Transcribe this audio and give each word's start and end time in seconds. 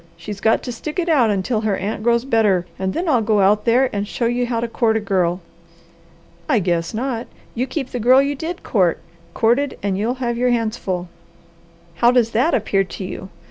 She's 0.17 0.41
got 0.41 0.63
to 0.63 0.71
stick 0.71 0.97
it 0.97 1.09
out 1.09 1.29
until 1.29 1.61
her 1.61 1.77
aunt 1.77 2.01
grows 2.01 2.25
better, 2.25 2.65
and 2.79 2.91
then 2.95 3.07
I'll 3.07 3.21
go 3.21 3.39
out 3.41 3.65
there 3.65 3.87
and 3.95 4.07
show 4.07 4.25
you 4.25 4.47
how 4.47 4.59
to 4.59 4.67
court 4.67 4.97
a 4.97 4.99
girl." 4.99 5.41
"I 6.49 6.57
guess 6.57 6.91
not! 6.95 7.27
You 7.53 7.67
keep 7.67 7.91
the 7.91 7.99
girl 7.99 8.19
you 8.19 8.33
did 8.33 8.63
court, 8.63 8.97
courted, 9.35 9.77
and 9.83 9.99
you'll 9.99 10.15
have 10.15 10.39
your 10.39 10.49
hands 10.49 10.75
full. 10.75 11.07
How 11.97 12.09
does 12.09 12.31
that 12.31 12.55
appear 12.55 12.83
to 12.83 13.03
you?" 13.05 13.29